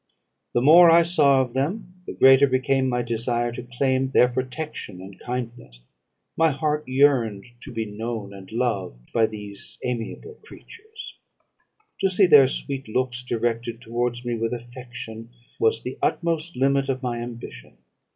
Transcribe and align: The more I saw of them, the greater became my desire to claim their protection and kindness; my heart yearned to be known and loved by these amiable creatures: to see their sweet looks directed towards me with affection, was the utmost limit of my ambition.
The 0.55 0.63
more 0.63 0.89
I 0.89 1.03
saw 1.03 1.41
of 1.41 1.53
them, 1.53 2.01
the 2.07 2.13
greater 2.13 2.47
became 2.47 2.89
my 2.89 3.03
desire 3.03 3.51
to 3.51 3.61
claim 3.77 4.09
their 4.09 4.27
protection 4.27 4.99
and 4.99 5.19
kindness; 5.19 5.81
my 6.35 6.49
heart 6.49 6.87
yearned 6.87 7.45
to 7.59 7.71
be 7.71 7.85
known 7.85 8.33
and 8.33 8.51
loved 8.51 9.13
by 9.13 9.27
these 9.27 9.77
amiable 9.83 10.39
creatures: 10.43 11.19
to 11.99 12.09
see 12.09 12.25
their 12.25 12.47
sweet 12.47 12.87
looks 12.87 13.21
directed 13.21 13.79
towards 13.79 14.25
me 14.25 14.33
with 14.33 14.55
affection, 14.55 15.29
was 15.59 15.83
the 15.83 15.99
utmost 16.01 16.55
limit 16.55 16.89
of 16.89 17.03
my 17.03 17.19
ambition. 17.19 17.77